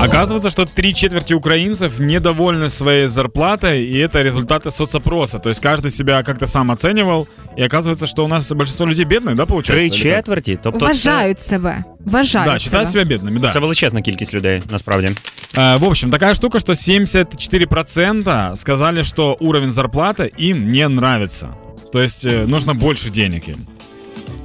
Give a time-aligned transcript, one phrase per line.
[0.00, 5.38] Оказывается, что три четверти украинцев недовольны своей зарплатой, и это результаты соцопроса.
[5.38, 9.34] То есть каждый себя как-то сам оценивал, и оказывается, что у нас большинство людей бедных,
[9.34, 9.98] да, получается?
[10.00, 10.58] Три четверті?
[10.62, 11.84] Тобто Вважають себе.
[12.06, 13.04] Вважають Да, считают себе.
[13.04, 13.50] себя бедными, да.
[13.50, 15.08] це величезна кількість людей, насправді.
[15.54, 21.48] Э, В общем, такая штука, что 74% сказали, что уровень зарплаты им не нравится.
[21.92, 23.56] То есть э, нужно больше денег им.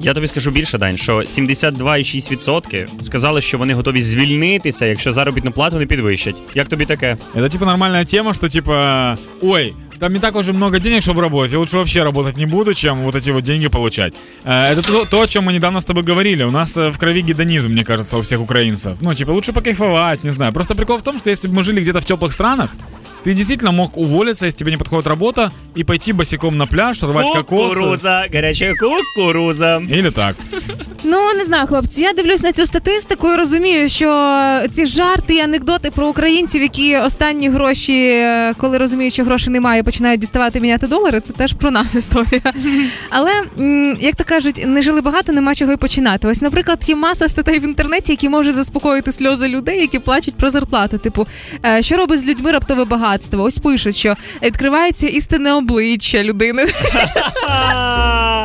[0.00, 5.76] Я тобі скажу більше, Дань, що 72,6% сказали, що вони готові звільнитися, якщо заробітну плату
[5.76, 6.42] не підвищать.
[6.54, 7.16] Як тобі таке?
[7.34, 11.52] Это типа нормальная тема, что типа, ой, там не так уже много денег, чтобы работать,
[11.52, 14.14] я лучше вообще работать не буду, чем вот эти вот деньги получать.
[14.44, 16.44] Э, Это то, то, о чем мы недавно с тобой говорили.
[16.44, 18.96] У нас э, в крови гедонизм, мне кажется, у всех украинцев.
[19.00, 20.52] Ну, типа, лучше покайфовать, не знаю.
[20.52, 22.70] Просто прикол в том, что если бы мы жили где-то в теплых странах,
[23.25, 27.25] ты действительно мог уволиться, если тебе не подходит работа, и пойти босиком на пляж, рвать
[27.25, 27.73] кокосы.
[27.73, 29.81] Кукуруза, гаряча кукуруза.
[29.89, 30.37] Или так.
[31.07, 32.01] Ну не знаю, хлопці.
[32.01, 36.97] Я дивлюсь на цю статистику і розумію, що ці жарти і анекдоти про українців, які
[36.97, 41.19] останні гроші, е, коли розуміють, що грошей немає, починають діставати міняти долари.
[41.19, 42.41] Це теж про нас історія.
[43.09, 43.31] Але
[43.99, 46.27] як то кажуть, не жили багато, нема чого й починати.
[46.27, 50.51] Ось, наприклад, є маса статей в інтернеті, які можуть заспокоїти сльози людей, які плачуть про
[50.51, 50.97] зарплату.
[50.97, 51.27] Типу,
[51.65, 53.43] е, що робить з людьми раптове багатство?
[53.43, 56.65] Ось пишуть, що відкривається істинне обличчя людини.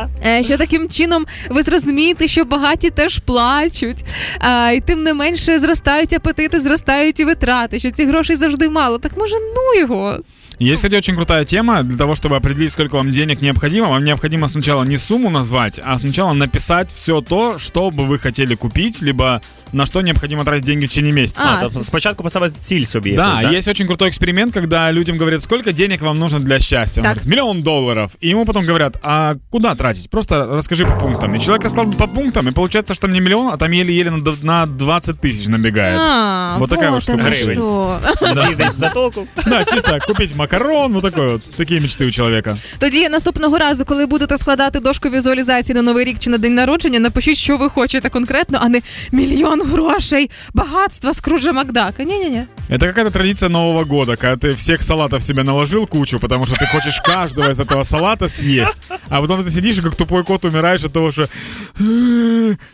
[0.40, 4.04] Е, Що таким чином ви зрозумієте, що багаті теж плачуть,
[4.40, 8.98] а, і тим не менше зростають апетити, зростають і витрати, що ці грошей завжди мало.
[8.98, 10.18] Так може, ну його.
[10.62, 11.82] Есть, кстати, очень крутая тема.
[11.82, 15.98] Для того, чтобы определить, сколько вам денег необходимо, вам необходимо сначала не сумму назвать, а
[15.98, 19.40] сначала написать все то, что бы вы хотели купить, либо
[19.72, 21.42] на что необходимо тратить деньги в течение месяца.
[21.44, 23.12] А, Тобто спочатку поставити ціль собі.
[23.12, 27.02] Да, якусь, есть очень крутой эксперимент, когда людям говорят, сколько денег вам нужно для счастья.
[27.02, 27.14] Он Так.
[27.14, 28.10] говорит, миллион долларов.
[28.22, 30.10] И ему потом говорят, а куда тратить?
[30.10, 31.34] Просто расскажи по пунктам.
[31.34, 34.32] И человек рассказал по пунктам, и получается, что не миллион, а там еле-еле на д-
[34.42, 35.98] на 20 тысяч набегает.
[36.00, 37.18] А, Вот такая вот штука.
[37.18, 37.56] оно Гривень.
[37.56, 37.98] що.
[38.42, 39.26] З'їздить в затоку.
[39.46, 41.42] Да, чисто купить макарон, вот такой вот.
[41.56, 42.56] Такие мечты у человека.
[42.78, 47.00] Тоді наступного разу, коли будете складати дошку візуалізації на новий рік чи на день народження,
[47.00, 48.80] напишіть, що ви хочете конкретно, а не
[49.12, 52.02] мільйон грошей, багатства Скруджа Макдака.
[52.04, 52.42] Ні, ні, ні.
[52.70, 56.66] Это какая-то традиция Нового года, когда ты всех салатов себе наложил кучу, потому что ты
[56.72, 58.82] хочешь каждого из этого салата съесть.
[59.08, 61.28] А потом ты сидишь и как тупой кот умираешь от того, что...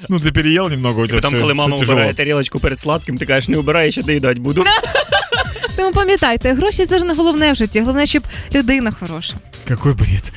[0.08, 1.94] Ну, ты переел немного, у тебя Потім, всё- коли мама всё тяжело.
[1.96, 4.64] убирає тарілочку перед сладким, ти кажеш, не убирай, я ще доїдати буду.
[5.76, 8.22] Тому пам'ятайте, гроші це ж не головне в житті, головне, щоб
[8.54, 9.34] людина хороша.
[9.68, 10.30] Какой бред.